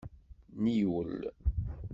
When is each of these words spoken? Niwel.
Niwel. 0.63 1.17